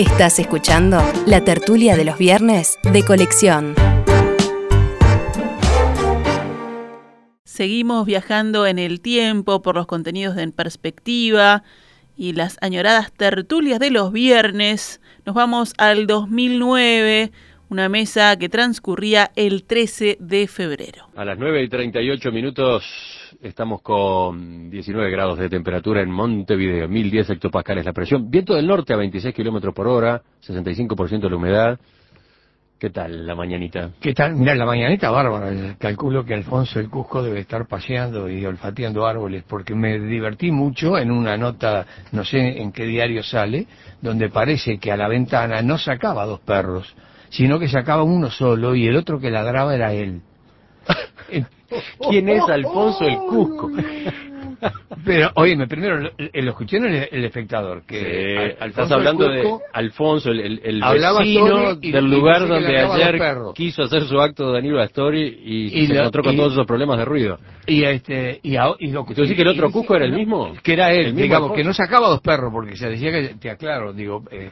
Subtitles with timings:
[0.00, 3.74] Estás escuchando la tertulia de los viernes de colección.
[7.44, 11.64] Seguimos viajando en el tiempo por los contenidos de En Perspectiva
[12.16, 15.02] y las añoradas tertulias de los viernes.
[15.26, 17.30] Nos vamos al 2009,
[17.68, 21.10] una mesa que transcurría el 13 de febrero.
[21.14, 27.30] A las 9 y 38 minutos estamos con 19 grados de temperatura en Montevideo, 1010
[27.30, 31.80] hectopascales la presión, viento del norte a 26 kilómetros por hora, 65% de la humedad.
[32.78, 33.90] ¿Qué tal la mañanita?
[34.00, 34.34] ¿Qué tal?
[34.36, 35.76] Mira, la mañanita bárbara.
[35.78, 40.96] Calculo que Alfonso el Cusco debe estar paseando y olfateando árboles, porque me divertí mucho
[40.96, 43.66] en una nota, no sé en qué diario sale,
[44.00, 46.96] donde parece que a la ventana no sacaba dos perros,
[47.28, 50.22] sino que sacaba uno solo y el otro que ladraba era él.
[52.08, 53.70] ¿Quién es Alfonso el Cusco?
[55.06, 59.48] Pero, oíme, primero, lo, lo escuché en el, el espectador, que Sí, estás hablando de
[59.72, 63.20] Alfonso, el, el, vecino y- del y lugar que donde ayer
[63.54, 66.66] quiso hacer su acto Danilo Astori y, Y se lo- encontró con y- todos esos
[66.66, 67.38] problemas de ruido.
[67.66, 70.04] y este y, a- y lo ¿Y tú decís que el otro y- Cusco era
[70.04, 70.52] el mismo?
[70.62, 73.34] que era él ¿El mismo digamos que no sacaba dos perros porque se decía que
[73.40, 74.50] te aclaro digo eh,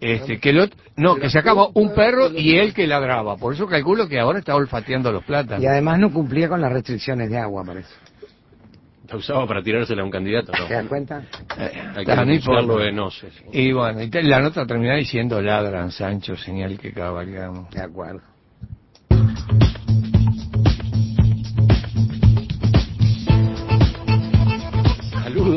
[0.00, 3.66] este que el otro no que sacaba un perro y él que ladraba por eso
[3.66, 7.38] calculo que ahora está olfateando los plátanos Y además no cumplía con las restricciones de
[7.38, 7.92] agua, parece.
[9.08, 10.66] La usaba para tirársela a un candidato, ¿no?
[10.66, 11.22] ¿Te das cuenta?
[11.96, 13.28] Hay que no sé.
[13.52, 18.20] y bueno y la nota termina diciendo ladran Sancho señal que cabalgamos De acuerdo.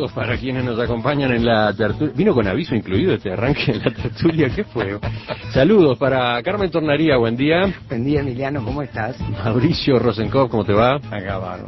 [0.01, 2.11] Saludos para quienes nos acompañan en la tertulia.
[2.15, 4.97] Vino con aviso incluido este arranque en la tertulia, ¿qué fue?
[5.53, 7.71] Saludos para Carmen Tornaría, buen día.
[7.87, 9.15] Buen día, Emiliano, ¿cómo estás?
[9.45, 10.95] Mauricio Rosenkopf, ¿cómo te va?
[10.95, 11.67] acá bárbaro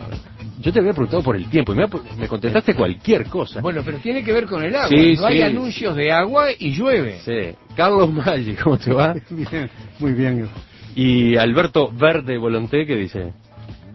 [0.62, 1.86] Yo te había preguntado por el tiempo y me,
[2.18, 3.62] me contestaste cualquier cosa.
[3.62, 5.44] bueno pero tiene que ver con el agua Sí, no hay sí.
[5.44, 7.56] anuncios de agua y llueve Sí.
[7.76, 9.14] Carlos Maggi, ¿cómo te va?
[9.30, 10.50] Bien, muy bien.
[10.96, 13.32] Y Alberto Verde Volonté, ¿qué dice?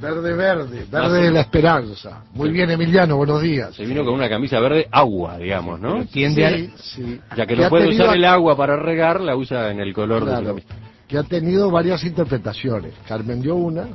[0.00, 2.22] Verde, verde, verde de la esperanza.
[2.32, 3.74] Muy bien, Emiliano, buenos días.
[3.74, 6.04] Se vino con una camisa verde agua, digamos, ¿no?
[6.06, 7.20] tiende a- Sí, sí.
[7.36, 9.92] Ya que Que no puede tenido- usar el agua para regar, la usa en el
[9.92, 10.74] color de su Claro, camisa.
[11.08, 12.92] que ha tenido varias interpretaciones.
[13.08, 13.88] Carmen dio una.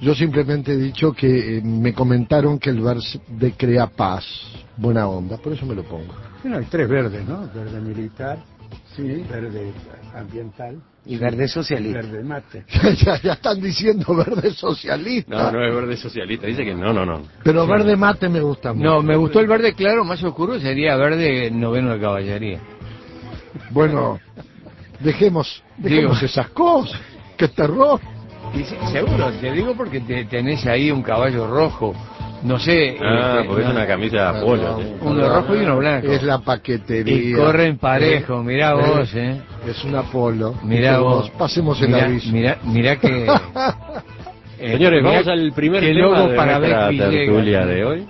[0.00, 4.24] Yo simplemente he dicho que eh, me comentaron que el verde crea paz,
[4.78, 6.14] buena onda, por eso me lo pongo.
[6.42, 7.50] Bueno, hay tres verdes, ¿no?
[7.54, 8.38] Verde militar,
[8.94, 9.72] sí, verde
[10.14, 12.00] ambiental Y verde socialista.
[12.00, 12.64] verde mate.
[13.04, 15.30] ya, ya están diciendo verde socialista.
[15.36, 17.22] No, no es verde socialista, dice que no, no, no.
[17.44, 18.84] Pero verde mate me gusta mucho.
[18.84, 22.60] no me gustó el verde claro más oscuro sería verde noveno de caballería
[23.70, 24.18] Bueno,
[25.00, 26.26] dejemos, dejemos Digo.
[26.26, 27.00] esas cosas.
[27.36, 28.00] ¡Qué terror!
[28.54, 31.94] Y seguro, te digo porque te, tenés ahí un caballo rojo.
[32.46, 32.96] No sé.
[33.02, 34.78] Ah, porque es una camisa Perdón, polo.
[34.78, 34.92] ¿sí?
[35.00, 36.12] Uno rojo y uno blanco.
[36.12, 37.14] Es la paquetería.
[37.14, 39.40] Y corren parejo, mirá Eh, vos, eh.
[39.66, 40.54] Es una polo.
[40.62, 41.28] Mirá vos.
[41.30, 42.30] Pasemos el mirá, aviso.
[42.30, 43.26] Mirá, mirá que.
[44.60, 48.06] eh, Señores, mirá vamos al primer tema logo de para nuestra tertulia de hoy.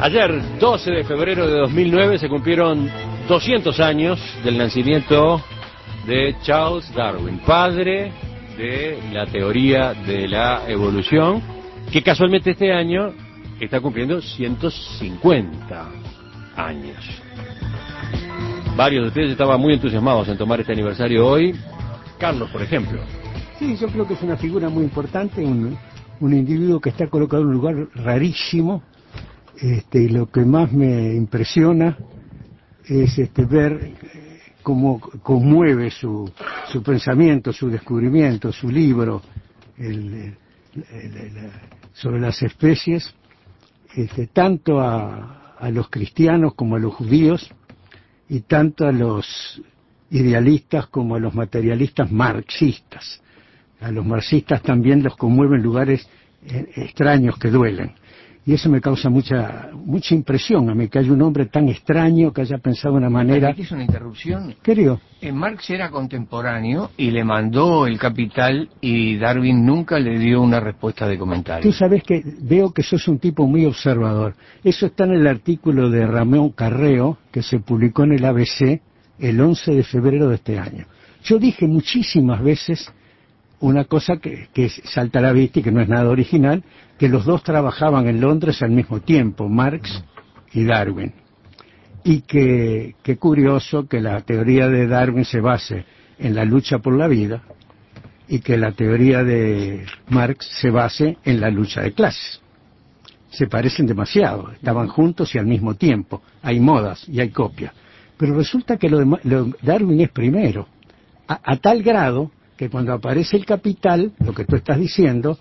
[0.00, 2.90] Ayer, 12 de febrero de 2009, se cumplieron
[3.28, 5.42] 200 años del nacimiento
[6.06, 8.10] de Charles Darwin, padre
[8.56, 11.42] de la teoría de la evolución,
[11.92, 13.12] que casualmente este año
[13.60, 15.88] está cumpliendo 150
[16.56, 16.96] años.
[18.76, 21.54] Varios de ustedes estaban muy entusiasmados en tomar este aniversario hoy.
[22.18, 23.00] Carlos, por ejemplo.
[23.58, 25.76] Sí, yo creo que es una figura muy importante, un,
[26.20, 28.82] un individuo que está colocado en un lugar rarísimo,
[29.58, 31.96] este, y lo que más me impresiona
[32.84, 33.92] es este, ver
[34.66, 36.28] cómo conmueve su,
[36.72, 39.22] su pensamiento, su descubrimiento, su libro
[41.92, 43.14] sobre las especies,
[43.94, 47.48] este, tanto a, a los cristianos como a los judíos,
[48.28, 49.62] y tanto a los
[50.10, 53.22] idealistas como a los materialistas marxistas.
[53.80, 56.08] A los marxistas también los conmueven lugares
[56.44, 57.94] eh, extraños que duelen.
[58.46, 62.32] Y eso me causa mucha mucha impresión a mí, que haya un hombre tan extraño
[62.32, 63.50] que haya pensado de una manera...
[63.50, 64.54] ¿Aquí es una interrupción?
[64.62, 70.42] Querido, Eh, Marx era contemporáneo y le mandó el capital y Darwin nunca le dio
[70.42, 71.72] una respuesta de tú comentario.
[71.72, 74.34] sabes que veo que sos un tipo muy observador.
[74.62, 78.80] Eso está en el artículo de Ramón Carreo, que se publicó en el ABC
[79.18, 80.86] el 11 de febrero de este año.
[81.24, 82.92] Yo dije muchísimas veces
[83.60, 86.62] una cosa que, que salta a la vista y que no es nada original,
[86.98, 90.02] que los dos trabajaban en Londres al mismo tiempo, Marx
[90.52, 91.12] y Darwin.
[92.04, 95.84] Y que, qué curioso que la teoría de Darwin se base
[96.18, 97.42] en la lucha por la vida
[98.28, 102.40] y que la teoría de Marx se base en la lucha de clases.
[103.30, 107.72] se parecen demasiado, estaban juntos y al mismo tiempo, hay modas y hay copias.
[108.16, 110.66] Pero resulta que lo de Darwin es primero,
[111.28, 115.38] a, a tal grado que cuando aparece el capital, lo que tú estás diciendo,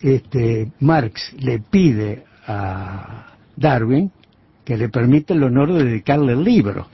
[0.00, 4.10] este, Marx le pide a Darwin
[4.64, 6.88] que le permita el honor de dedicarle el libro.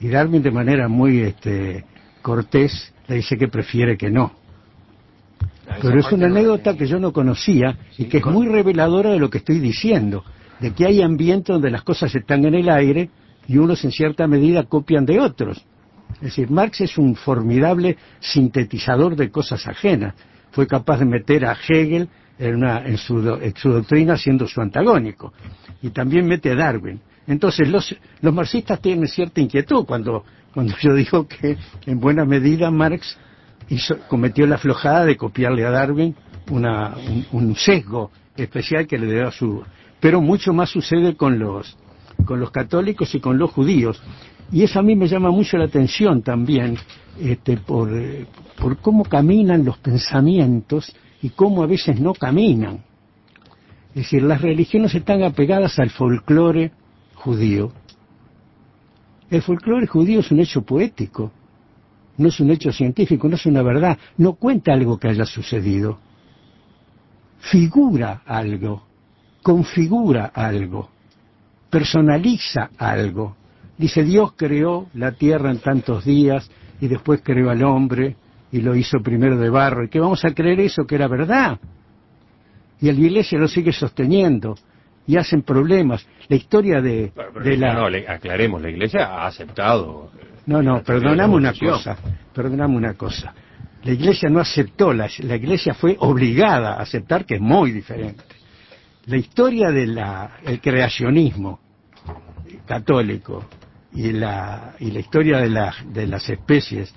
[0.00, 1.84] Y Darwin de manera muy este,
[2.20, 4.32] cortés le dice que prefiere que no.
[5.80, 9.30] Pero es una anécdota que yo no conocía y que es muy reveladora de lo
[9.30, 10.24] que estoy diciendo,
[10.60, 13.10] de que hay ambientes donde las cosas están en el aire
[13.48, 15.64] y unos en cierta medida copian de otros.
[16.14, 20.14] Es decir, Marx es un formidable sintetizador de cosas ajenas.
[20.50, 22.08] Fue capaz de meter a Hegel
[22.38, 25.32] en, una, en, su, en su doctrina siendo su antagónico.
[25.82, 27.00] Y también mete a Darwin.
[27.26, 30.24] Entonces los, los marxistas tienen cierta inquietud cuando,
[30.54, 33.18] cuando yo digo que en buena medida Marx
[33.68, 36.14] hizo, cometió la aflojada de copiarle a Darwin
[36.50, 39.62] una, un, un, sesgo especial que le dio a su...
[39.98, 41.76] Pero mucho más sucede con los,
[42.24, 44.02] con los católicos y con los judíos.
[44.52, 46.76] Y eso a mí me llama mucho la atención también
[47.20, 47.90] este, por,
[48.56, 52.84] por cómo caminan los pensamientos y cómo a veces no caminan.
[53.90, 56.72] Es decir, las religiones están apegadas al folclore
[57.14, 57.72] judío.
[59.30, 61.32] El folclore judío es un hecho poético,
[62.18, 65.98] no es un hecho científico, no es una verdad, no cuenta algo que haya sucedido.
[67.38, 68.84] Figura algo,
[69.42, 70.90] configura algo,
[71.70, 73.36] personaliza algo.
[73.78, 78.16] Dice, Dios creó la tierra en tantos días y después creó al hombre
[78.52, 79.84] y lo hizo primero de barro.
[79.84, 81.58] ¿Y que vamos a creer eso que era verdad?
[82.80, 84.56] Y la iglesia lo sigue sosteniendo
[85.06, 86.06] y hacen problemas.
[86.28, 87.74] La historia de, Pero, pero, de la...
[87.74, 90.10] No, le, aclaremos, la iglesia ha aceptado.
[90.20, 91.96] eh, No, no, la perdoname una cosa,
[92.34, 93.34] perdoname una cosa.
[93.84, 98.24] La iglesia no aceptó, la, la iglesia fue obligada a aceptar que es muy diferente.
[99.06, 99.98] La historia del
[100.60, 101.60] creacionismo
[102.66, 103.44] católico
[103.92, 106.92] y la, y la historia de, la- de las especies,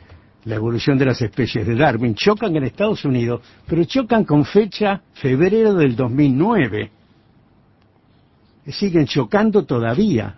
[0.46, 5.02] la evolución de las especies de Darwin, chocan en Estados Unidos, pero chocan con fecha
[5.14, 6.92] febrero del 2009.
[8.68, 10.36] Siguen chocando todavía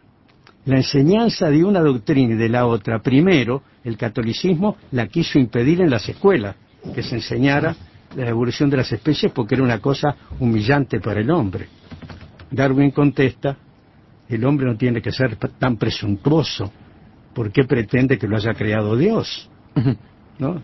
[0.65, 5.81] la enseñanza de una doctrina y de la otra, primero, el catolicismo la quiso impedir
[5.81, 6.55] en las escuelas,
[6.93, 7.75] que se enseñara
[8.15, 11.67] la evolución de las especies porque era una cosa humillante para el hombre.
[12.49, 13.57] Darwin contesta,
[14.27, 16.71] el hombre no tiene que ser tan presuntuoso,
[17.33, 19.49] ¿por qué pretende que lo haya creado Dios?
[20.39, 20.61] ¿No?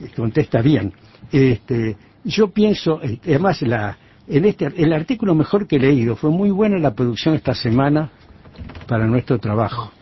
[0.00, 0.92] Y contesta bien.
[1.32, 6.30] Este, yo pienso, eh, además la, en este, el artículo mejor que he leído, fue
[6.30, 8.10] muy buena la producción esta semana
[8.86, 9.92] para nuestro trabajo.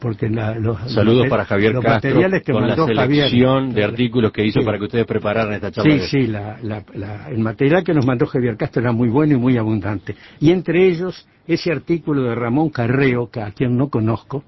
[0.00, 3.58] Porque la- los, Saludos los- para Javier los Castro materiales que con la mandó selección
[3.68, 3.74] Javier.
[3.74, 4.66] de artículos que hizo Sí.
[4.66, 5.92] para que ustedes prepararan esta charla.
[5.94, 9.08] Sí, de- sí, la- la- la- el material que nos mandó Javier Castro era muy
[9.08, 10.14] bueno y muy abundante.
[10.40, 14.44] Y entre ellos, ese artículo de Ramón Carreo, que a quien no conozco,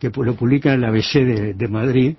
[0.00, 2.16] que lo publica en la ABC de, de Madrid,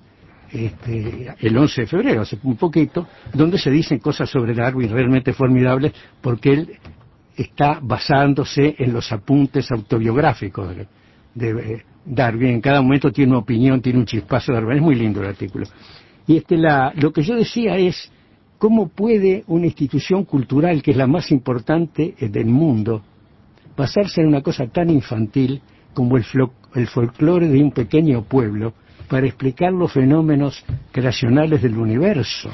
[0.51, 5.33] este, el 11 de febrero, hace un poquito, donde se dicen cosas sobre Darwin realmente
[5.33, 6.69] formidables, porque él
[7.35, 10.87] está basándose en los apuntes autobiográficos de,
[11.39, 12.49] de, eh, Darwin.
[12.49, 14.77] En cada momento tiene una opinión, tiene un chispazo de Darwin.
[14.77, 15.65] Es muy lindo el artículo.
[16.27, 18.11] Y este, la, lo que yo decía es,
[18.57, 23.01] ¿cómo puede una institución cultural, que es la más importante eh, del mundo,
[23.75, 25.61] basarse en una cosa tan infantil
[25.93, 26.25] como el,
[26.75, 28.73] el folclore de un pequeño pueblo
[29.07, 32.49] para explicar los fenómenos creacionales del universo?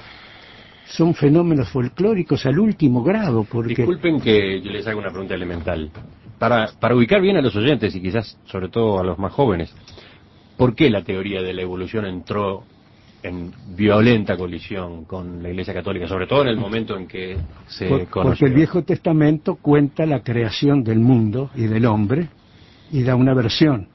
[0.87, 3.75] Son fenómenos folclóricos al último grado, porque...
[3.75, 5.89] Disculpen que yo les haga una pregunta elemental.
[6.39, 9.73] Para, para ubicar bien a los oyentes y quizás sobre todo a los más jóvenes,
[10.57, 12.63] ¿por qué la teoría de la evolución entró
[13.23, 17.37] en violenta colisión con la Iglesia Católica, sobre todo en el momento en que
[17.67, 18.29] se Por- conoció?
[18.39, 22.27] porque el Viejo Testamento cuenta la creación del mundo y del hombre
[22.91, 23.87] y da una versión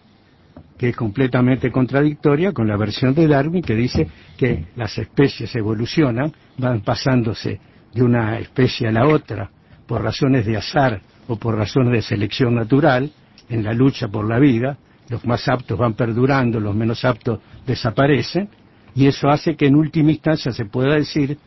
[0.79, 6.33] que es completamente contradictoria con la versión de Darwin que dice que las especies evolucionan,
[6.57, 7.61] van pasándose
[7.93, 9.51] de una especie a la otra
[9.87, 13.09] por razones de azar o por razones de selección natural
[13.49, 14.77] en la lucha por la vida,
[15.09, 18.49] los más aptos van perdurando, los menos aptos desaparecen,
[18.97, 21.39] y eso hace que en última instancia se pueda decir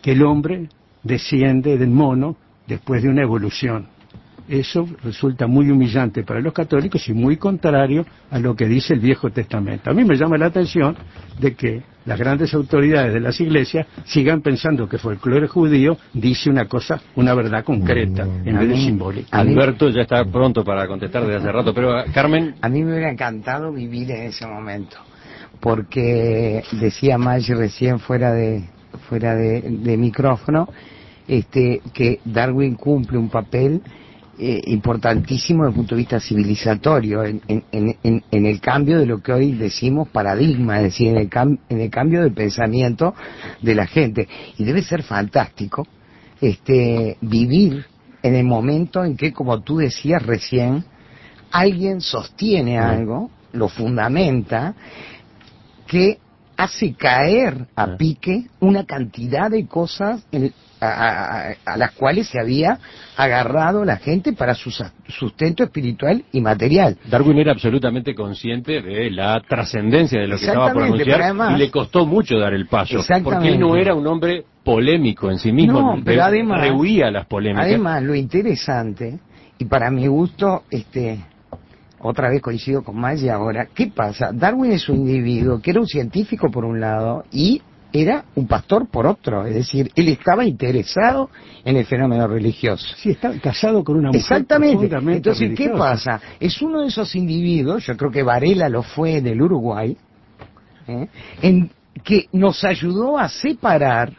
[0.00, 0.68] que el hombre
[1.02, 2.36] desciende del mono
[2.68, 3.88] después de una evolución.
[4.48, 9.00] Eso resulta muy humillante para los católicos y muy contrario a lo que dice el
[9.00, 9.90] Viejo Testamento.
[9.90, 10.96] A mí me llama la atención
[11.40, 16.66] de que las grandes autoridades de las iglesias sigan pensando que folclore judío dice una
[16.66, 19.36] cosa, una verdad concreta, en vez de simbólica.
[19.36, 23.10] Alberto ya está pronto para contestar desde hace rato, pero Carmen, A mí me hubiera
[23.10, 24.96] encantado vivir en ese momento,
[25.60, 28.64] porque decía Maggi recién fuera de
[29.08, 30.68] fuera de, de micrófono,
[31.26, 33.82] este, que Darwin cumple un papel
[34.38, 39.04] eh, importantísimo desde el punto de vista civilizatorio, en, en, en, en, el cambio de
[39.04, 43.14] lo que hoy decimos paradigma, es decir, en el, cam en el cambio del pensamiento
[43.60, 44.26] de la gente.
[44.56, 45.86] Y debe ser fantástico
[46.40, 47.84] este, vivir
[48.22, 50.84] en el momento en que, como tú decías recién,
[51.50, 54.74] alguien sostiene algo, lo fundamenta,
[55.86, 56.18] que
[56.56, 62.78] hace caer a pique una cantidad de cosas en, a, las cuales se había
[63.16, 64.70] agarrado la gente para su
[65.08, 66.96] sustento espiritual y material.
[67.08, 71.70] Darwin era absolutamente consciente de la trascendencia de lo que estaba por anunciar y le
[71.70, 75.96] costó mucho dar el paso, porque él no era un hombre polémico en sí mismo,
[75.96, 77.66] no, pero además, rehuía las polémicas.
[77.66, 79.18] Además, lo interesante,
[79.58, 81.18] y para mi gusto, este,
[82.00, 84.30] otra vez coincido con Maggi ahora, ¿qué pasa?
[84.32, 87.60] Darwin es un individuo que era un científico por un lado y
[87.92, 91.30] era un pastor por otro, es decir, él estaba interesado
[91.64, 92.86] en el fenómeno religioso.
[92.96, 94.20] Sí, estaba casado con una mujer.
[94.20, 94.86] Exactamente.
[94.86, 96.20] Entonces, ¿qué pasa?
[96.40, 99.96] Es uno de esos individuos, yo creo que Varela lo fue en el Uruguay,
[100.88, 101.08] ¿eh?
[101.42, 101.70] en
[102.02, 104.12] que nos ayudó a separar,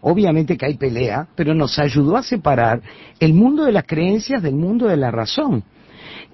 [0.00, 2.80] obviamente que hay pelea, pero nos ayudó a separar
[3.18, 5.64] el mundo de las creencias del mundo de la razón.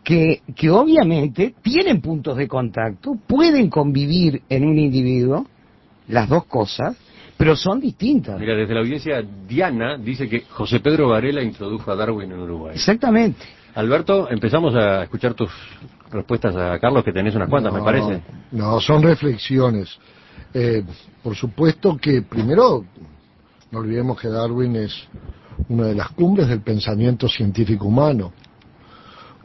[0.02, 5.46] Que, que obviamente tienen puntos de contacto, pueden convivir en un individuo,
[6.08, 6.96] las dos cosas,
[7.36, 8.38] pero son distintas.
[8.38, 12.74] Mira, desde la audiencia, Diana dice que José Pedro Varela introdujo a Darwin en Uruguay.
[12.74, 13.44] Exactamente.
[13.74, 15.50] Alberto, empezamos a escuchar tus
[16.10, 18.22] respuestas a Carlos, que tenés unas cuantas, me parece.
[18.52, 19.98] No, son reflexiones.
[20.52, 20.84] Eh,
[21.22, 22.84] por supuesto que primero,
[23.72, 25.08] no olvidemos que Darwin es
[25.68, 28.32] una de las cumbres del pensamiento científico humano,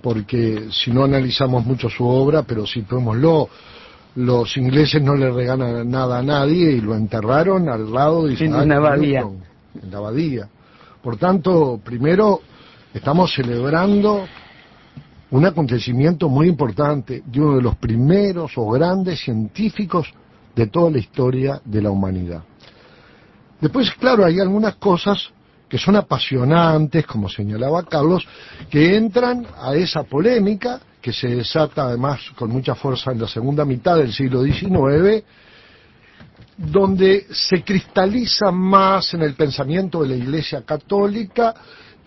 [0.02, 3.50] porque si no analizamos mucho su obra, pero si lo
[4.16, 8.70] los ingleses no le regalan nada a nadie y lo enterraron al lado de en
[8.70, 9.22] la abadía.
[9.22, 10.50] En la abadía.
[11.02, 12.42] Por tanto, primero
[12.94, 14.26] estamos celebrando
[15.32, 20.12] un acontecimiento muy importante de uno de los primeros o grandes científicos
[20.56, 22.44] de toda la historia de la humanidad.
[23.62, 25.32] Después, claro, hay algunas cosas
[25.70, 28.28] que son apasionantes, como señalaba Carlos,
[28.70, 33.64] que entran a esa polémica que se desata además con mucha fuerza en la segunda
[33.64, 35.24] mitad del siglo XIX,
[36.58, 41.54] donde se cristaliza más en el pensamiento de la Iglesia Católica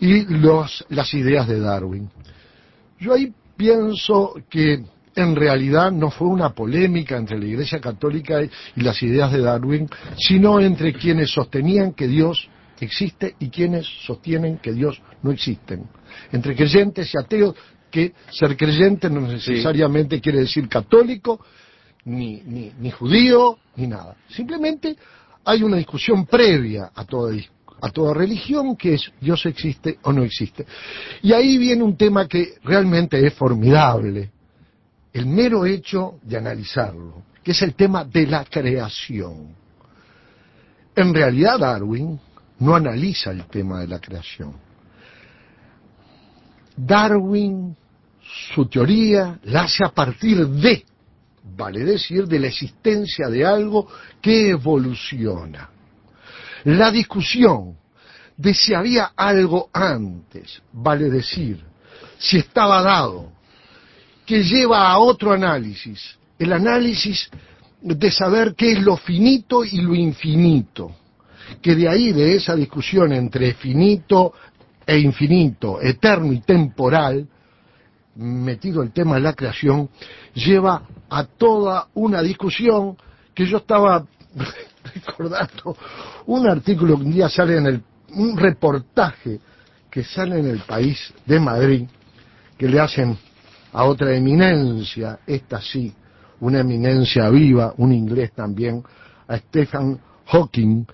[0.00, 0.26] y
[0.90, 2.11] las ideas de Darwin.
[2.99, 8.81] Yo ahí pienso que en realidad no fue una polémica entre la Iglesia Católica y
[8.81, 9.88] las ideas de Darwin,
[10.19, 12.49] sino entre quienes sostenían que Dios
[12.85, 15.79] existe y quienes sostienen que Dios no existe.
[16.33, 17.55] Entre creyentes y ateos,
[17.91, 21.45] que ser creyente no necesariamente quiere decir católico,
[22.05, 24.17] ni, ni, ni, judío, ni nada.
[24.29, 24.97] Simplemente
[25.45, 27.37] hay una discusión previa a toda,
[27.81, 30.67] a toda religión que es Dios existe o no existe.
[31.23, 34.31] Y ahí viene un tema que realmente es formidable,
[35.12, 39.55] el mero hecho de analizarlo, que es el tema de la creación.
[40.97, 42.19] En realidad Darwin
[42.62, 44.54] no analiza el tema de la creación.
[46.76, 47.76] Darwin
[48.54, 50.85] su teoría la hace a partir de,
[51.57, 53.88] vale decir, de la existencia de algo
[54.21, 55.71] que evoluciona.
[56.64, 57.76] La discusión
[58.37, 61.61] de si había algo antes, vale decir,
[62.16, 63.33] si estaba dado,
[64.25, 67.28] que lleva a otro análisis, el análisis
[67.81, 70.95] de saber qué es lo finito y lo infinito,
[71.61, 74.32] que de ahí, de esa discusión entre finito
[74.87, 77.26] e infinito, eterno y temporal,
[78.16, 79.88] metido el tema de la creación,
[80.34, 82.96] lleva a toda una discusión
[83.34, 84.04] que yo estaba
[84.94, 85.76] recordando.
[86.26, 87.82] Un artículo que un día sale en el,
[88.14, 89.40] un reportaje
[89.90, 91.87] que sale en el país de Madrid,
[92.56, 93.16] que le hacen
[93.72, 95.92] a otra eminencia, esta sí,
[96.40, 98.82] una eminencia viva, un inglés también,
[99.28, 100.84] a Stephen Hawking,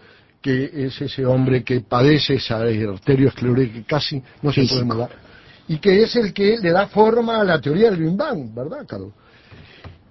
[0.40, 5.28] que es ese hombre que padece esa arteriosclerosis que casi no se puede mover
[5.68, 8.86] y que es el que le da forma a la teoría del Big Bang, ¿verdad,
[8.86, 9.12] Carlos?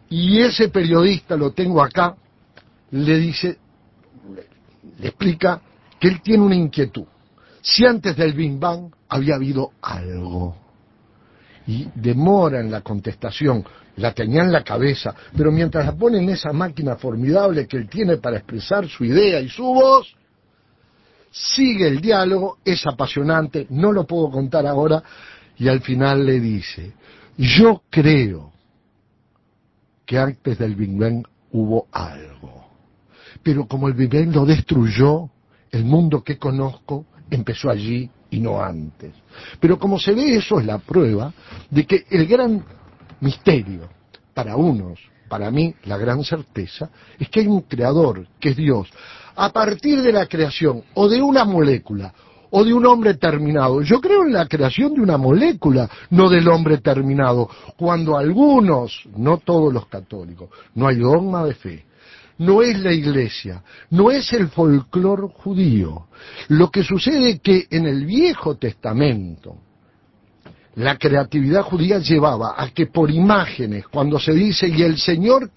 [0.10, 2.16] Y ese periodista, lo tengo acá,
[2.92, 3.58] le dice,
[5.00, 5.60] le explica
[6.00, 7.06] que él tiene una inquietud.
[7.62, 10.56] Si antes del Big Bang había habido algo.
[11.66, 13.66] Y demora en la contestación,
[13.98, 17.90] la tenía en la cabeza, pero mientras la pone en esa máquina formidable que él
[17.90, 20.16] tiene para expresar su idea y su voz,
[21.32, 25.04] sigue el diálogo, es apasionante, no lo puedo contar ahora,
[25.58, 26.94] y al final le dice,
[27.38, 28.52] yo creo
[30.06, 32.68] que antes del Big Bang hubo algo,
[33.44, 35.30] pero como el Big Bang lo destruyó,
[35.72, 39.14] el mundo que conozco empezó allí y no antes.
[39.60, 41.34] Pero como se ve, eso es la prueba
[41.70, 42.64] de que el gran
[43.20, 43.90] misterio
[44.34, 48.88] para unos, para mí, la gran certeza, es que hay un creador, que es Dios.
[49.38, 52.14] A partir de la creación, o de una molécula,
[52.50, 53.82] o de un hombre terminado.
[53.82, 57.50] Yo creo en la creación de una molécula, no del hombre terminado.
[57.78, 61.86] Cuando algunos, no todos los católicos, no hay dogma de fe,
[62.40, 66.08] no es la iglesia, no es el folclor judío.
[66.50, 69.58] Lo que sucede es que en el Viejo Testamento,
[70.76, 75.50] la creatividad judía llevaba a que por imágenes, cuando se dice, y el Señor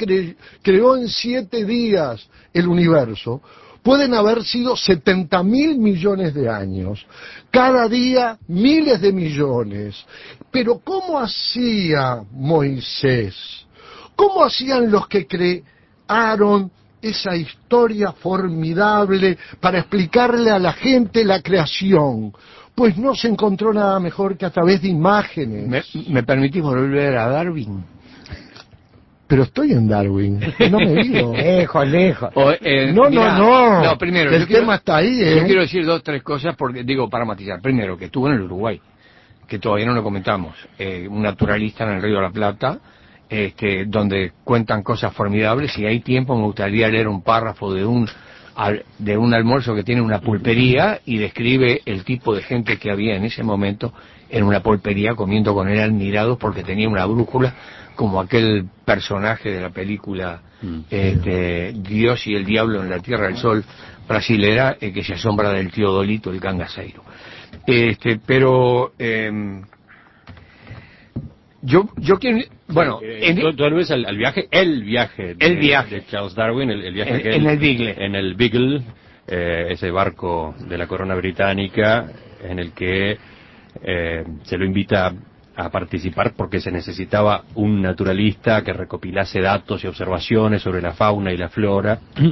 [0.62, 3.42] creó en siete días el universo,
[3.82, 7.04] pueden haber sido 70 mil millones de años,
[7.50, 10.04] cada día miles de millones.
[10.50, 13.34] Pero ¿cómo hacía Moisés?
[14.16, 16.70] ¿Cómo hacían los que crearon
[17.00, 22.32] esa historia formidable para explicarle a la gente la creación?
[22.75, 25.68] Pues no se encontró nada mejor que a través de imágenes.
[25.68, 28.00] ¿Me, me permitís volver a Darwin?
[29.30, 30.40] Pero estoy en Darwin,
[30.72, 31.32] no me digo.
[31.34, 32.30] lejos, lejos.
[32.34, 33.82] O, eh, No, mirá, no, no.
[33.84, 35.42] No, primero, El yo quiero- tema está ahí, Yo ¿eh?
[35.46, 37.60] quiero decir dos, tres cosas, porque digo, para matizar.
[37.62, 38.80] Primero, que estuvo en el Uruguay,
[39.46, 40.56] que todavía no lo comentamos.
[40.78, 42.78] Eh, un naturalista en el Río de la Plata,
[43.28, 45.72] este, donde cuentan cosas formidables.
[45.72, 48.08] Si hay tiempo, me gustaría leer un párrafo de un
[48.56, 52.90] al- de un almuerzo que tiene una pulpería y describe el tipo de gente que
[52.90, 53.92] había en ese momento
[54.28, 57.54] en una pulpería comiendo con él admirados porque tenía una brújula
[58.00, 60.40] como aquel personaje de la película
[60.88, 63.62] este, Dios y el Diablo en la Tierra del Sol
[64.09, 67.02] brasilera eh, que se asombra del tío Dolito, el cangaceiro.
[67.66, 69.62] Este, pero em,
[71.61, 72.38] yo, yo quiero,
[72.69, 75.97] bueno, Eh, en- tú, tú aludes al, al viaje, el viaje, de, El viaje.
[75.97, 77.95] de Charles Darwin, el, el viaje En- que en él- el Beagle.
[78.07, 78.83] en el Beagle,
[79.28, 82.07] eh, ese barco de la corona británica
[82.42, 83.19] en el que
[83.83, 85.12] eh, se lo invita
[85.57, 91.33] a participar porque se necesitaba un naturalista que recopilase datos y observaciones sobre la fauna
[91.33, 91.99] y la flora.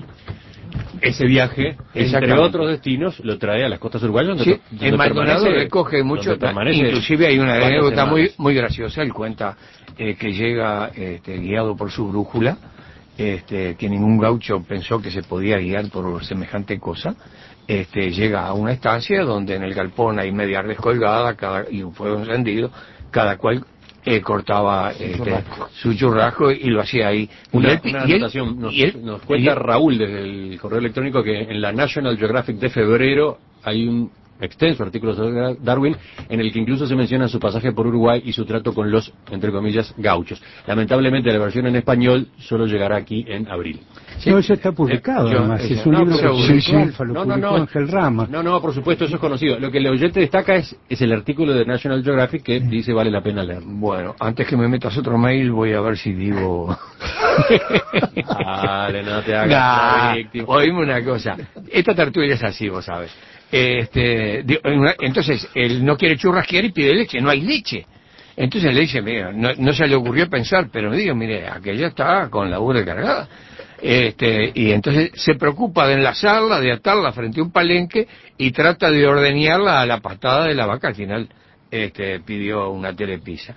[1.01, 1.77] Ese viaje,
[2.19, 4.37] entre otros destinos, lo trae a las costas uruguayas.
[4.37, 6.31] donde- Sí, donde en Maldonado recoge mucho,
[6.89, 9.57] inclusive hay una anécdota muy, muy graciosa, él cuenta
[9.97, 12.59] eh, que llega este, guiado por su brújula,
[13.17, 17.15] este, que ningún gaucho pensó que se podía guiar por semejante cosa,
[17.67, 21.83] este, llega a una estancia donde en el galpón hay media red colgada cada, y
[21.83, 22.71] un fuego encendido,
[23.11, 23.65] cada cual
[24.05, 25.45] eh, cortaba este,
[25.83, 27.29] su churrasco y lo hacía ahí.
[27.53, 29.99] Una, y él, una y él- anotación, nos, y él- nos cuenta y él- Raúl
[29.99, 35.15] desde el correo electrónico que en la National Geographic de febrero hay un extenso artículo
[35.15, 35.97] sobre Darwin
[36.29, 39.13] en el que incluso se menciona su pasaje por Uruguay y su trato con los,
[39.31, 40.43] entre comillas, gauchos.
[40.67, 43.81] Lamentablemente la versión en español solo llegará aquí en abril.
[44.19, 44.31] Sí.
[44.31, 45.61] No, eso está publicado, Eh, yo- además.
[45.65, 46.75] eso, Es un no, libro que sí, sí.
[46.75, 47.57] Alfa, lo No, no, publicó no.
[47.63, 48.27] Ángel Rama.
[48.31, 49.59] No, no, por supuesto, eso es conocido.
[49.61, 53.11] Lo que el oyente destaca es, es el artículo de National Geographic que dice vale
[53.11, 53.69] la pena leerlo.
[53.71, 56.77] Bueno, antes que me metas otro mail voy a ver si digo...
[58.45, 60.45] Dale, no te hagas Nah, la víctima.
[60.49, 61.37] oíme una cosa.
[61.71, 63.13] Esta tertulia es así, vos sabes.
[63.51, 64.45] Este,
[65.01, 67.87] entonces, él no quiere churrasquear y pide leche, no hay leche.
[68.37, 71.89] Entonces le dice, mira, no, no se le ocurrió pensar, pero me digo, mire, aquella
[71.89, 73.29] está con la burra cargada.
[73.81, 78.07] Este, y entonces se preocupa de enlazarla, de atarla frente a un palenque
[78.37, 80.89] y trata de ordeñarla a la patada de la vaca.
[80.89, 81.29] Al final,
[81.71, 83.55] este, pidió una telepizza.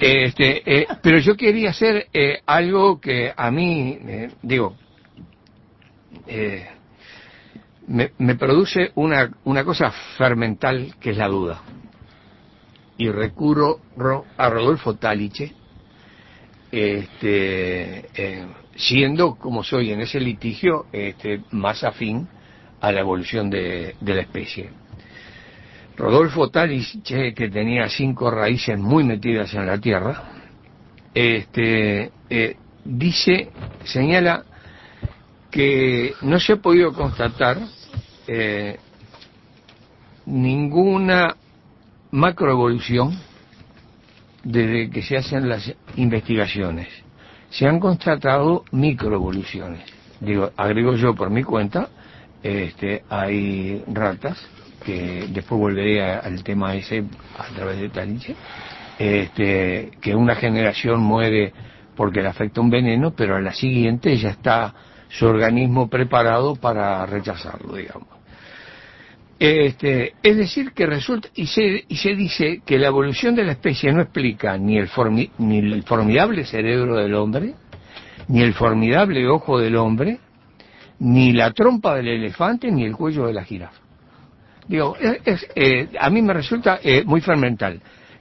[0.00, 4.76] Este, eh, pero yo quería hacer eh, algo que a mí, eh, digo,
[6.26, 6.66] eh,
[7.88, 11.62] me, produce una, una cosa fermental que es la duda.
[12.98, 15.52] Y recurro ro- a Rodolfo Taliche,
[16.72, 22.28] este, eh, siendo como soy en ese litigio este, más afín
[22.80, 24.70] a la evolución de, de la especie.
[25.96, 30.24] Rodolfo Taliche, que tenía cinco raíces muy metidas en la tierra,
[31.14, 33.50] este, eh, dice,
[33.84, 34.44] señala
[35.50, 37.58] que no se ha podido constatar
[38.26, 38.78] eh,
[40.26, 41.36] ninguna
[42.10, 43.18] macroevolución
[44.42, 46.88] desde que se hacen las investigaciones.
[47.50, 49.82] Se han constatado microevoluciones.
[50.20, 51.88] Digo, agrego yo por mi cuenta,
[52.42, 54.38] este, hay ratas,
[54.84, 57.04] que después volveré al tema ese
[57.36, 58.36] a través de Taliche,
[58.98, 61.52] este, que una generación muere
[61.96, 64.74] porque le afecta un veneno, pero a la siguiente ya está
[65.08, 68.15] su organismo preparado para rechazarlo, digamos.
[69.38, 73.52] Este, es decir, que resulta, y se, y se dice que la evolución de la
[73.52, 77.54] especie no explica ni el, formi- ni el formidable cerebro del hombre,
[78.28, 80.18] ni el formidable ojo del hombre,
[81.00, 83.78] ni la trompa del elefante, ni el cuello de la jirafa.
[84.66, 87.78] Digo, es- eh, a mí me resulta eh, muy fermental.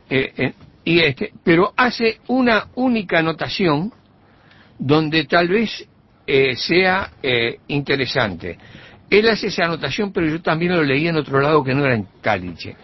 [0.09, 3.91] Eh, eh, y este, pero hace una única anotación
[4.77, 5.87] donde tal vez
[6.27, 7.09] eh, sea
[7.69, 8.57] interesante.
[9.09, 11.95] Él hace esa anotación, pero yo también lo leí en otro lado que no era
[11.95, 12.75] en Cáliche.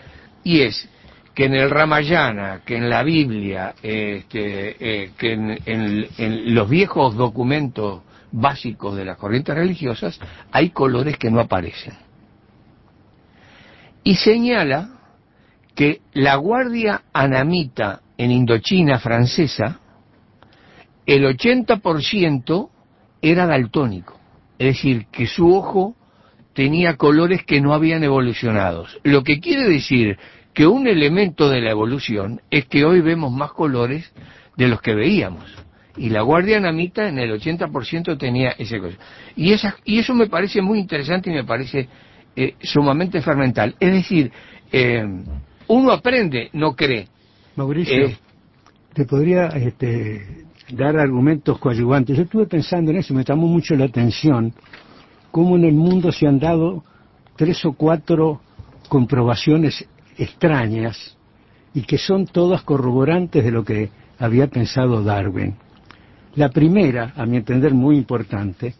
[0.43, 0.87] Y es
[1.33, 6.69] que en el Ramayana, que en la Biblia, este, eh, que en, en- en los
[6.69, 10.19] viejos documentos básicos de las corrientes religiosas,
[10.51, 11.93] hay colores que no aparecen.
[14.03, 14.89] Y señala
[15.75, 19.79] que la guardia anamita en Indochina francesa,
[21.05, 22.69] el 80%
[23.21, 24.19] era daltónico.
[24.59, 25.95] Es decir, que su ojo
[26.53, 28.85] tenía colores que no habían evolucionado.
[29.03, 30.17] Lo que quiere decir
[30.53, 34.11] que un elemento de la evolución es que hoy vemos más colores
[34.57, 35.45] de los que veíamos.
[35.97, 38.97] Y la guardia anamita en el 80% tenía ese cosa.
[39.35, 41.87] Y, esa, y eso me parece muy interesante y me parece
[42.35, 43.75] eh, sumamente fermental.
[43.79, 44.31] Es decir,
[44.71, 45.03] eh,
[45.67, 47.07] uno aprende, no cree.
[47.55, 48.17] Mauricio, Eh,
[48.93, 52.15] te podría este, dar argumentos coadyuvantes.
[52.15, 54.53] Yo estuve pensando en eso, me llamó mucho la atención
[55.31, 56.83] cómo en el mundo se han dado
[57.35, 58.41] tres o cuatro
[58.89, 61.17] comprobaciones extrañas
[61.73, 63.89] y que son todas corroborantes de lo que
[64.19, 65.55] había pensado Darwin.
[66.35, 68.75] La primera, a mi entender muy importante,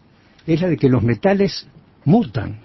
[0.46, 1.66] es la de que los metales
[2.04, 2.60] mutan.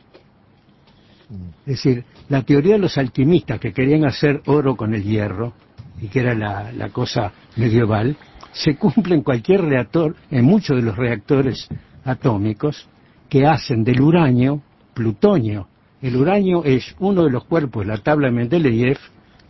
[1.65, 5.53] Es decir, la teoría de los alquimistas que querían hacer oro con el hierro,
[6.01, 8.15] y que era la, la cosa medieval,
[8.51, 11.67] se cumple en cualquier reactor, en muchos de los reactores
[12.05, 12.87] atómicos,
[13.29, 14.61] que hacen del uranio
[14.93, 15.67] plutonio.
[16.01, 18.97] El uranio es uno de los cuerpos de la tabla de Mendeleev,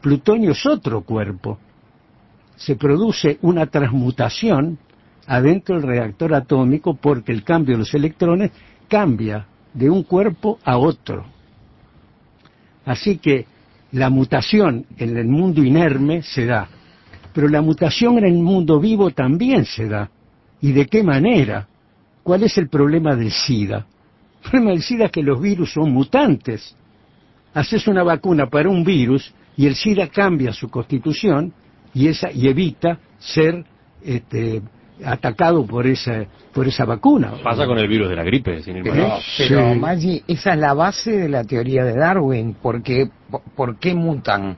[0.02, 1.60] plutonio es otro cuerpo.
[2.56, 4.78] Se produce una transmutación
[5.28, 8.52] adentro del reactor atómico porque el cambio de los electrones
[8.88, 11.26] cambia de un cuerpo a otro.
[12.86, 13.46] Así que
[13.92, 16.68] la mutación en el mundo inerme se da,
[17.34, 20.10] pero la mutación en el mundo vivo también se da.
[20.62, 21.68] ¿Y de qué manera?
[22.28, 23.86] ¿Cuál es el problema del SIDA?
[24.44, 26.76] El problema del SIDA es que los virus son mutantes.
[27.54, 31.54] Haces una vacuna para un virus y el SIDA cambia su constitución
[31.94, 33.64] y, esa, y evita ser
[34.04, 34.62] este,
[35.06, 37.32] atacado por esa, por esa vacuna.
[37.42, 39.26] Pasa con el virus de la gripe, sin ir más Pero, lejos.
[39.38, 39.80] pero Sí.
[39.80, 42.58] Maggi, esa es la base de la teoría de Darwin.
[42.62, 44.58] porque ¿Por, por qué mutan?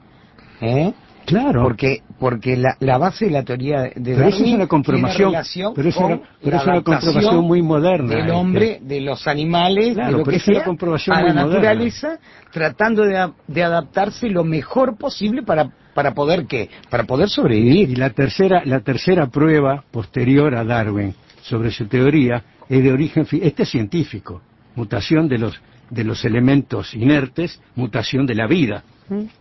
[0.59, 0.91] ¿Eh?
[1.27, 1.61] Claro.
[1.61, 5.31] Porque, porque la, la base de la teoría de Pero Darwin eso es una comprobación,
[5.31, 8.31] tiene pero es con una- pero la es una adaptación comprobación muy moderna, del este.
[8.31, 11.33] hombre, de los animales, Claro, de lo que es una sea, comprobación a muy la
[11.35, 11.55] moderna.
[11.61, 12.19] naturaleza,
[12.51, 17.97] tratando de, de adaptarse lo mejor posible para, para poder qué, para poder Y sobrevivir.
[17.97, 23.63] la tercera, la tercera prueba posterior a Darwin sobre su teoría es de origen, este
[23.63, 24.41] es científico,
[24.75, 28.83] mutación de los, de los elementos inertes, mutación de la vida.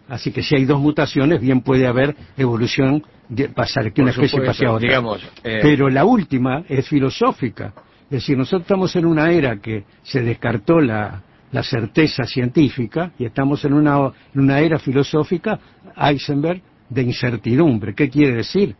[0.09, 4.39] Así que si hay dos mutaciones, bien puede haber evolución, de pasar que una especie
[4.47, 4.89] pase a otra.
[4.89, 7.75] digamos, eh, Pero la última es filosófica.
[8.05, 13.27] Es decir, nosotros estamos en una era que se descartó la, la certeza científica y
[13.27, 15.59] estamos en una, en una era filosófica,
[15.95, 17.95] Heisenberg, de incertidumbre.
[17.95, 18.75] ¿Qué quiere decir?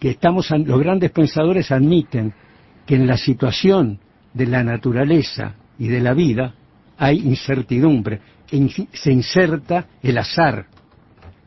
[0.00, 2.32] Que estamos, los grandes pensadores admiten
[2.86, 3.98] que en la situación
[4.32, 6.54] de la naturaleza y de la vida
[6.96, 8.22] hay incertidumbre, in-
[8.92, 10.66] se inserta el azar,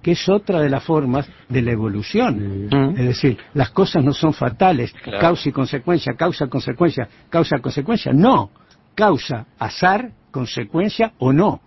[0.01, 2.67] que es otra de las formas de la evolución.
[2.67, 2.97] Mm.
[2.97, 5.19] Es decir, las cosas no son fatales, Claro.
[5.19, 8.13] causa y consecuencia, causa, consecuencia, causa, consecuencia.
[8.13, 8.51] No,
[8.95, 11.62] causa, azar, consecuencia o no.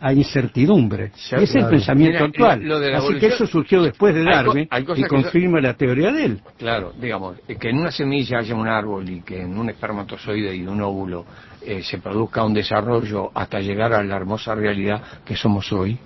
[0.00, 1.10] Hay incertidumbre.
[1.14, 2.62] Sí, es el pensamiento Mira, actual.
[2.68, 5.60] lo de la Así que eso surgió después de Hay co- Darwin hay y confirma
[5.60, 6.40] la teoría de él.
[6.56, 10.54] Claro, digamos, eh, que en una semilla haya un árbol y que en un espermatozoide
[10.54, 11.24] y un óvulo
[11.66, 15.98] eh, se produzca un desarrollo hasta llegar a la hermosa realidad que somos hoy,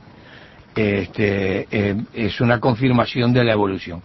[0.74, 4.02] este, eh, es una confirmación de la evolución.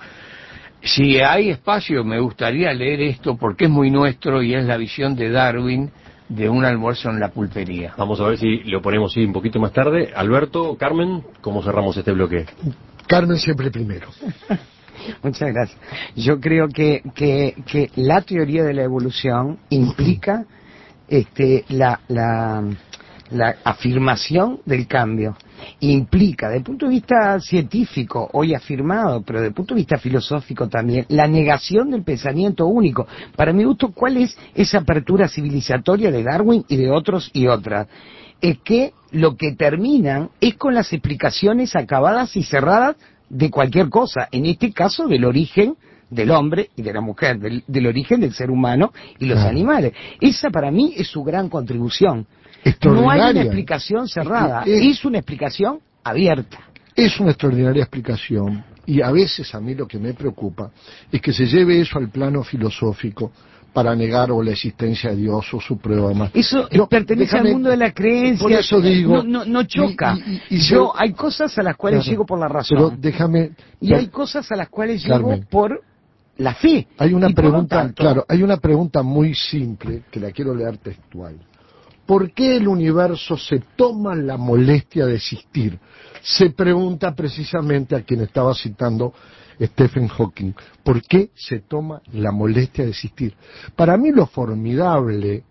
[0.82, 5.16] Si hay espacio, me gustaría leer esto porque es muy nuestro y es la visión
[5.16, 5.90] de Darwin
[6.30, 7.94] de un almuerzo en la pulpería.
[7.98, 10.12] Vamos a ver si lo ponemos sí, un poquito más tarde.
[10.16, 12.46] Alberto, Carmen, ¿cómo cerramos este bloque?
[13.08, 14.10] Carmen siempre primero.
[15.24, 15.80] Muchas gracias.
[16.16, 20.46] Yo creo que, que, que la teoría de la evolución implica
[21.08, 22.64] este, la, la,
[23.32, 25.38] la afirmación del cambio.
[25.80, 29.98] Implica, desde el punto de vista científico, hoy afirmado, pero desde el punto de vista
[29.98, 33.08] filosófico también, la negación del pensamiento único.
[33.36, 37.88] Para mi gusto, ¿cuál es esa apertura civilizatoria de Darwin y de otros y otras?
[38.42, 42.96] Es que lo que terminan es con las explicaciones acabadas y cerradas
[43.30, 45.76] de cualquier cosa, en este caso del origen
[46.10, 49.94] del hombre y de la mujer, del, del origen del ser humano y los animales.
[50.22, 52.28] Esa para mí es su gran contribución.
[52.84, 56.60] No hay una explicación cerrada, Es- es una explicación abierta.
[56.96, 60.72] Es una extraordinaria explicación y a veces a mí lo que me preocupa
[61.12, 63.32] es que se lleve eso al plano filosófico
[63.74, 66.32] para negar o la existencia de Dios o su prueba más.
[66.34, 68.42] Eso Yo- pertenece déjame- al mundo de la creencia.
[68.44, 69.18] Por eso digo.
[69.18, 70.18] No, no, no choca.
[70.26, 72.76] y- y- y Yo, hay cosas a las cuales Claro, llego por la razón.
[72.78, 73.52] Pero déjame.
[73.80, 75.80] y hay cosas a las cuales llego por
[76.38, 76.88] la fe.
[76.98, 81.36] Hay una pregunta, tanto- claro, hay una pregunta muy simple que la quiero leer textual.
[82.08, 85.78] ¿Por qué el universo se toma la molestia de existir?
[86.22, 89.14] Se pregunta precisamente a quien estaba citando
[89.62, 90.54] Stephen Hawking.
[90.84, 93.36] ¿Por qué se toma la molestia de existir?
[93.76, 95.44] Para mí lo formidable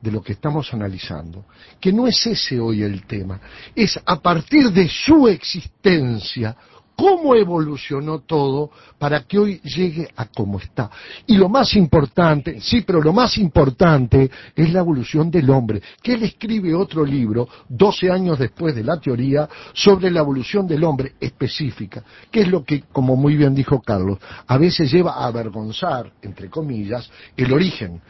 [0.00, 1.46] de lo que estamos analizando,
[1.80, 3.40] que no es ese hoy el tema,
[3.74, 6.54] es a partir de su existencia,
[6.96, 10.90] cómo evolucionó todo para que hoy llegue a como está.
[11.26, 16.14] Y lo más importante, sí, pero lo más importante es la evolución del hombre, que
[16.14, 21.12] él escribe otro libro, 12 años después de la teoría, sobre la evolución del hombre
[21.20, 26.10] específica, que es lo que, como muy bien dijo Carlos, a veces lleva a avergonzar,
[26.22, 28.00] entre comillas, el origen.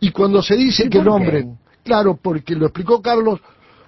[0.00, 1.46] Y cuando se dice ¿Y que el hombre,
[1.84, 3.40] claro, porque lo explicó Carlos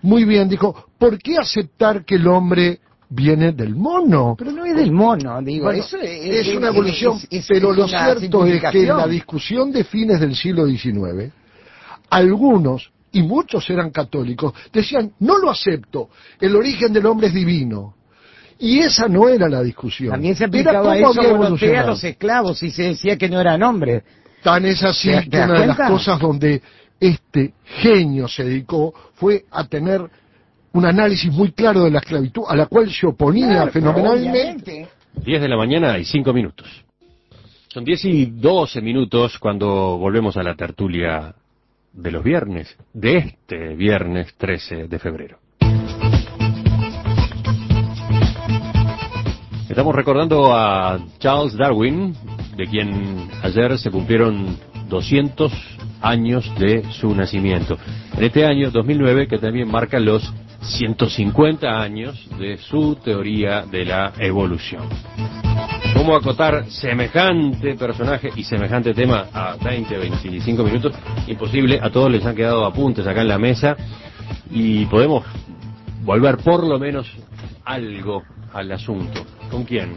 [0.03, 4.35] muy bien, dijo, ¿por qué aceptar que el hombre viene del mono?
[4.39, 5.65] Pero no es del mono, digo.
[5.67, 9.71] Bueno, eso es, una evolución, es- es- pero lo cierto es que en la discusión
[9.73, 11.33] de fines del siglo XIX,
[12.11, 16.09] algunos, y muchos eran católicos, decían, no lo acepto,
[16.41, 17.95] el origen del hombre es divino.
[18.59, 20.11] Y esa no era la discusión.
[20.13, 21.49] También se aplicaba eso a
[21.87, 24.03] los- esclavos y se decía que no eran hombres.
[24.43, 26.63] Tan es así ¿Te- que una de las cosas donde
[27.01, 30.03] este genio se dedicó fue a tener
[30.75, 34.31] un análisis muy claro de la esclavitud, a la cual se oponía Claro, fenomenalmente.
[34.31, 34.89] obviamente.
[35.25, 36.67] 10 de la mañana y 5 minutos.
[37.69, 41.33] Son 10 y 12 minutos cuando volvemos a la tertulia
[41.93, 45.39] de los viernes, de este viernes 13 de febrero.
[49.69, 52.15] Estamos recordando a Charles Darwin,
[52.57, 54.57] de quien ayer se cumplieron
[54.89, 55.53] 200
[56.03, 57.77] años de su nacimiento.
[58.17, 60.33] En este año 2009, que también marca los
[60.65, 64.89] 150 años de su teoría de la evolución.
[65.95, 70.93] ¿Cómo acotar semejante personaje y semejante tema a 20, 25 minutos?
[71.27, 73.77] Imposible, a todos les han quedado apuntes acá en la mesa
[74.51, 75.25] y podemos
[76.03, 77.07] volver por lo menos
[77.65, 79.25] algo al asunto.
[79.51, 79.93] ¿Con quién?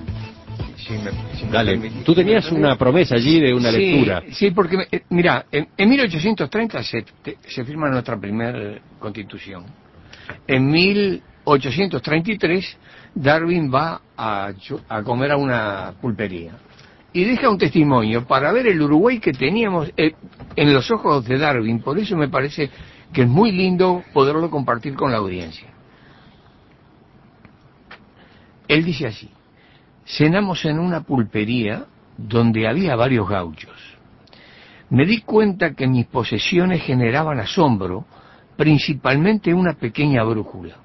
[0.77, 2.03] Si me- si me Dale, permitís.
[2.03, 4.23] tú tenías una promesa allí de una Sí, lectura.
[4.31, 9.65] Sí, porque, eh, mira, en, en 1830 se, te- se firma nuestra primera constitución.
[10.47, 12.77] En 1833
[13.15, 14.51] Darwin va a,
[14.89, 16.51] a comer a una pulpería
[17.13, 20.13] y deja un testimonio para ver el Uruguay que teníamos eh,
[20.55, 21.79] en los ojos de Darwin.
[21.79, 22.69] Por eso me parece
[23.11, 25.69] que es muy lindo poderlo compartir con la audiencia.
[28.67, 29.31] Él dice así,
[30.05, 31.85] cenamos en una pulpería
[32.17, 33.97] donde había varios gauchos.
[34.89, 38.05] Me di cuenta que mis posesiones generaban asombro,
[38.57, 40.75] principalmente una pequeña brújula.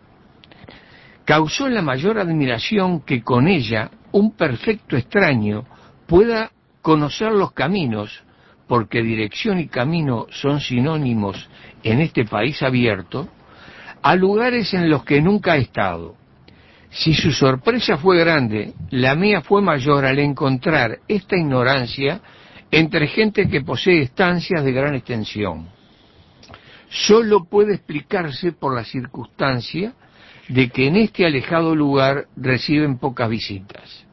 [1.24, 5.64] Causó la mayor admiración que con ella un perfecto extraño
[6.06, 6.50] pueda
[6.82, 8.22] conocer los caminos,
[8.68, 11.48] porque dirección y camino son sinónimos
[11.82, 13.28] en este país abierto,
[14.02, 16.16] a lugares en los que nunca he estado.
[16.90, 22.20] Si su sorpresa fue grande, la mía fue mayor al encontrar esta ignorancia
[22.70, 25.68] entre gente que posee estancias de gran extensión.
[26.92, 29.94] Solo puede explicarse por la circunstancia
[30.48, 34.04] de que en este alejado lugar reciben pocas visitas.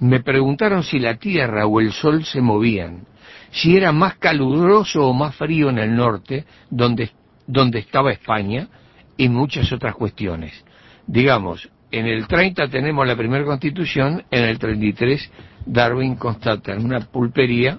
[0.00, 3.06] Me preguntaron si la tierra o el sol se movían,
[3.52, 7.10] si era más caluroso o más frío en el norte, donde,
[7.46, 8.68] donde estaba España,
[9.16, 10.64] y muchas otras cuestiones.
[11.06, 15.30] Digamos, en el 30 tenemos la primera constitución, en el 33
[15.66, 17.78] Darwin constata en una pulpería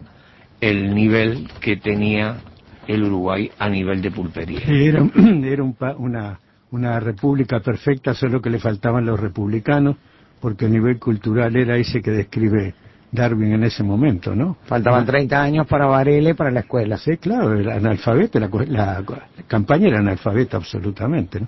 [0.62, 2.38] el nivel que tenía
[2.94, 4.62] el Uruguay a nivel de pulpería.
[4.68, 5.04] Era,
[5.44, 6.40] era un pa- una,
[6.72, 9.96] una república perfecta, solo que le faltaban los republicanos,
[10.42, 12.74] porque el nivel cultural era ese que describe
[13.12, 14.58] Darwin en ese momento, ¿no?
[14.66, 16.98] Faltaban 30 años para Varela y para la escuela.
[16.98, 21.40] Sí, claro, el analfabeto, la, la la campaña era analfabeta absolutamente.
[21.42, 21.48] ¿no?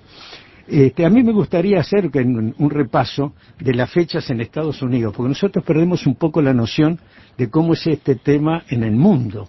[0.68, 5.28] Este, a mí me gustaría hacer un repaso de las fechas en Estados Unidos, porque
[5.30, 6.98] nosotros perdemos un poco la noción
[7.36, 9.48] de cómo es este tema en el mundo.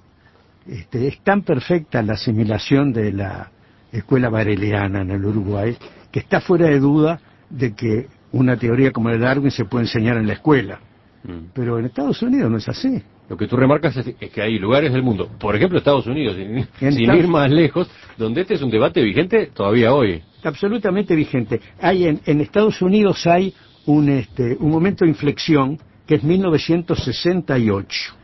[0.68, 3.52] Este, es tan perfecta la asimilación de la
[3.92, 5.76] escuela bareliana en el Uruguay
[6.12, 9.86] que está fuera de duda de que una teoría como la de Darwin se puede
[9.86, 10.80] enseñar en la escuela.
[11.24, 11.52] Mm.
[11.54, 13.02] Pero en Estados Unidos no es así.
[13.30, 16.36] Lo que tú remarcas es, es que hay lugares del mundo, por ejemplo Estados Unidos,
[16.36, 20.22] sin, ir más lejos, donde este es un debate vigente todavía hoy.
[20.44, 21.62] absolutamente vigente.
[21.80, 23.54] Hay en, en Estados Unidos hay
[23.86, 28.23] un, este, un momento de inflexión que es 1968.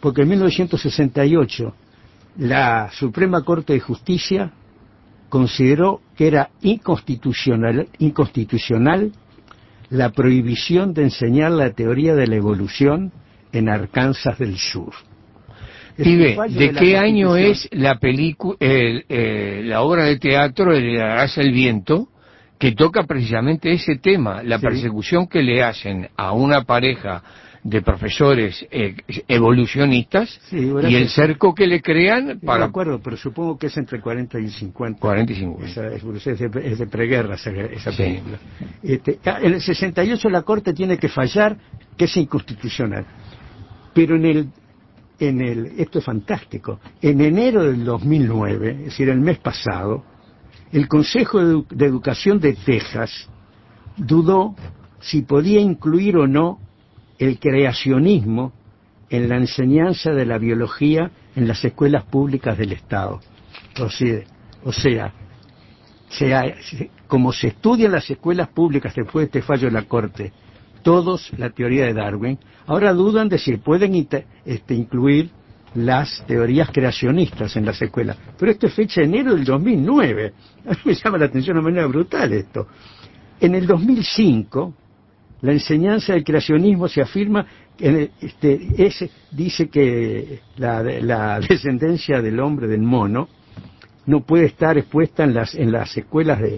[0.00, 1.74] Porque en 1968
[2.38, 4.52] la Suprema Corte de Justicia
[5.28, 9.12] consideró que era inconstitucional, inconstitucional
[9.90, 13.12] la prohibición de enseñar la teoría de la evolución
[13.52, 14.92] en Arkansas del Sur.
[15.96, 22.08] Pibe, ¿de qué año es la película, la obra de teatro de Arrasa el viento
[22.58, 24.66] que toca precisamente ese tema, la Sí.
[24.66, 27.22] persecución que le hacen a una pareja
[27.68, 28.94] de profesores eh,
[29.26, 34.00] evolucionistas Sí, y el cerco que le crean para acuerdo, pero supongo que es entre
[34.00, 35.00] 40 y 50.
[35.00, 35.66] 40 y 50.
[35.66, 37.98] Esa es, es de, es de preguerra esa, esa Sí.
[37.98, 38.38] película.
[38.82, 41.56] Este, ah, en el 68 la Corte tiene que fallar
[41.96, 43.04] que es inconstitucional.
[43.92, 44.48] Pero en el,
[45.18, 50.04] en el, esto es fantástico, en enero del 2009, es decir, el mes pasado,
[50.70, 53.28] el Consejo de, de Educación de Texas
[53.96, 54.54] dudó
[55.00, 56.60] si podía incluir o no
[57.18, 58.52] el creacionismo
[59.08, 63.20] en la enseñanza de la biología en las escuelas públicas del Estado.
[64.64, 65.12] O sea,
[67.06, 70.32] como se estudia en las escuelas públicas después de este fallo de la Corte,
[70.82, 75.30] todos la teoría de Darwin, ahora dudan de si pueden este, incluir
[75.74, 78.16] las teorías creacionistas en las escuelas.
[78.38, 80.32] Pero esto es fecha de enero del 2009.
[80.66, 82.66] A mí me llama la atención de manera brutal esto.
[83.40, 84.74] En el 2005,
[85.42, 87.46] la enseñanza del creacionismo se afirma,
[87.78, 93.28] este, dice que la, la descendencia del hombre, del mono,
[94.06, 96.56] no puede estar expuesta en las, en las escuelas de-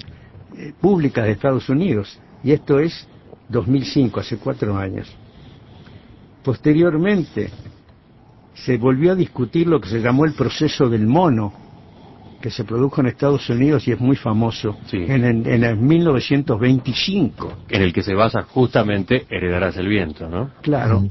[0.56, 2.18] eh, públicas de Estados Unidos.
[2.44, 3.06] Y esto es
[3.48, 5.12] 2005, hace cuatro años.
[6.44, 7.50] Posteriormente,
[8.54, 11.52] se volvió a discutir lo que se llamó el proceso del mono,
[12.40, 14.96] que se produjo en Estados Unidos y es muy famoso, Sí.
[14.98, 17.53] en, el- en el 1925.
[17.68, 20.51] En el que se basa justamente Heredarás el viento, ¿no?
[20.62, 21.09] Claro.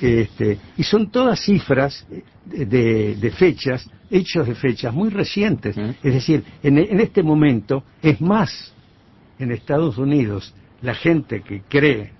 [0.00, 2.06] Este, y son todas cifras
[2.44, 5.76] de, de fechas, hechos de fechas muy recientes.
[5.76, 5.90] Mm.
[6.02, 8.74] Es decir, en, en este momento es más
[9.38, 12.12] en Estados Unidos la gente que cree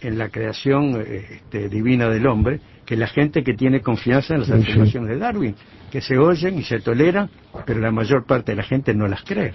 [0.00, 4.50] en la creación este, divina del hombre que la gente que tiene confianza en las
[4.50, 5.54] afirmaciones de Darwin,
[5.90, 7.28] que se oyen y se toleran,
[7.66, 9.52] pero la mayor parte de la gente no las cree.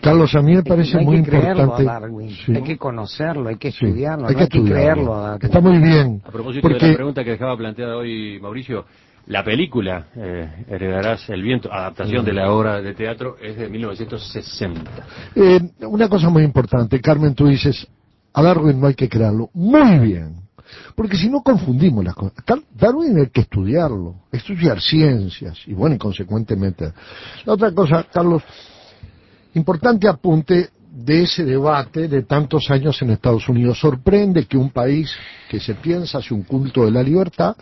[0.00, 1.90] Carlos, a mí me parece no hay muy que creerlo importante.
[1.90, 2.52] a Darwin, Sí.
[2.56, 4.82] hay que conocerlo, hay que Sí, estudiarlo, hay no que hay que estudiarlo.
[5.04, 5.44] creerlo a Darwin.
[5.46, 6.22] Está muy bien.
[6.24, 8.86] A propósito de Porque la pregunta que dejaba planteada hoy Mauricio,
[9.26, 14.90] la película eh, Heredarás el viento, adaptación de la obra de teatro, es de 1960.
[15.36, 17.86] Eh, una cosa muy importante, Carmen, tú dices,
[18.32, 19.50] a Darwin no hay que crearlo.
[19.52, 20.36] Muy bien.
[20.94, 22.44] Porque si no confundimos las cosas.
[22.74, 26.92] Darwin hay que estudiarlo, estudiar ciencias y bueno, y consecuentemente.
[27.44, 28.42] La otra cosa, Carlos,
[29.54, 33.80] importante apunte de ese debate de tantos años en Estados Unidos.
[33.80, 35.10] Sorprende que un país
[35.48, 37.56] que se piensa hace un culto de la libertad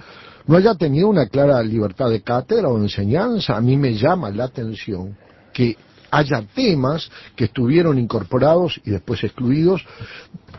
[0.47, 3.57] no haya tenido una clara libertad de cátedra o de enseñanza.
[3.57, 5.17] A mí me llama la atención
[5.53, 5.77] que
[6.11, 9.85] haya temas que estuvieron incorporados y después excluidos,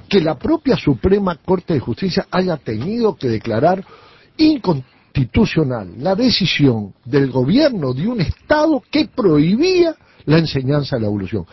[0.08, 3.84] que la propia Suprema Corte de Justicia haya tenido que declarar
[4.38, 11.46] inconstitucional la decisión del gobierno de un Estado que prohibía la enseñanza de la evolución.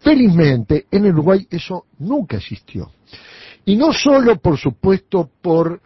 [0.00, 2.92] Felizmente, en Uruguay eso nunca existió.
[3.64, 5.80] Y no solo, por supuesto, por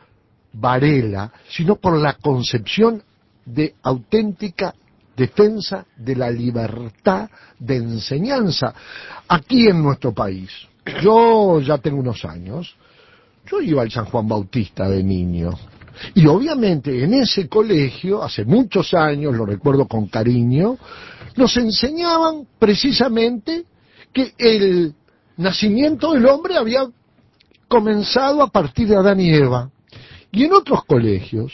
[0.52, 3.02] Varela, sino por la concepción
[3.46, 4.74] de auténtica
[5.20, 7.28] defensa de la libertad
[7.58, 8.72] de enseñanza
[9.28, 10.50] aquí en nuestro país.
[11.02, 12.74] Yo ya tengo unos años,
[13.46, 15.50] yo iba al San Juan Bautista de niño.
[16.14, 20.78] Y obviamente en ese colegio, hace muchos años, lo recuerdo con cariño,
[21.36, 23.64] nos enseñaban precisamente
[24.14, 24.94] que el
[25.36, 26.88] nacimiento del hombre había
[27.68, 29.70] comenzado a partir de Adán y Eva.
[30.32, 31.52] Y en otros colegios,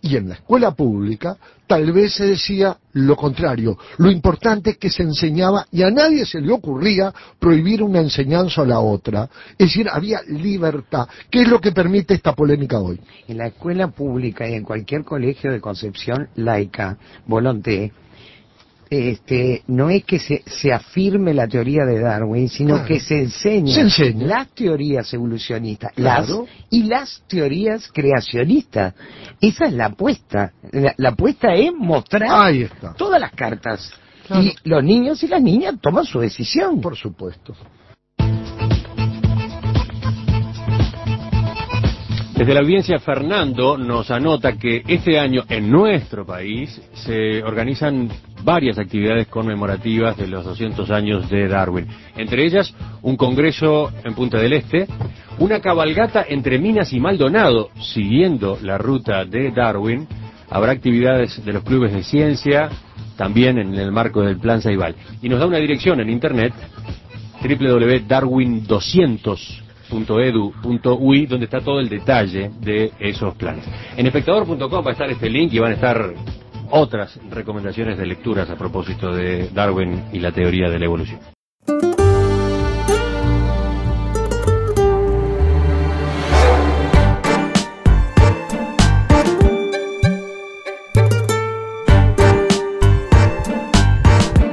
[0.00, 3.76] y en la escuela pública, tal vez se decía lo contrario.
[3.98, 8.62] Lo importante es que se enseñaba y a nadie se le ocurría prohibir una enseñanza
[8.62, 9.28] a la otra.
[9.52, 11.08] Es decir, había libertad.
[11.30, 13.00] ¿Qué es lo que permite esta polémica hoy?
[13.26, 17.92] En la escuela pública y en cualquier colegio de concepción laica, volonté,
[19.10, 22.86] este, no es que se, se afirme la teoría de Darwin, sino Claro.
[22.88, 24.26] que se enseña, Se enseña.
[24.26, 26.46] las teorías evolucionistas Claro.
[26.46, 28.94] las, y las teorías creacionistas.
[29.40, 30.52] Esa es la apuesta.
[30.72, 32.94] La, la apuesta es mostrar Ahí está.
[32.94, 33.90] todas las cartas.
[34.26, 34.42] Claro.
[34.42, 36.80] Y los niños y las niñas toman su decisión.
[36.80, 37.54] Por supuesto.
[42.36, 48.08] Desde la audiencia, Fernando nos anota que este año en nuestro país se organizan
[48.44, 51.86] varias actividades conmemorativas de los 200 años de Darwin.
[52.16, 54.86] Entre ellas, un congreso en Punta del Este,
[55.38, 60.06] una cabalgata entre Minas y Maldonado, siguiendo la ruta de Darwin.
[60.50, 62.68] Habrá actividades de los clubes de ciencia,
[63.16, 64.94] también en el marco del Plan Saibal.
[65.22, 66.52] Y nos da una dirección en internet,
[67.42, 73.64] www.darwin200 edu.ui donde está todo el detalle de esos planes.
[73.96, 76.14] En espectador.com va a estar este link y van a estar
[76.70, 81.20] otras recomendaciones de lecturas a propósito de Darwin y la teoría de la evolución.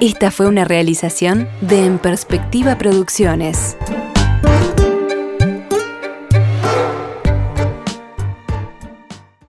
[0.01, 3.77] Esta fue una realización de En Perspectiva Producciones.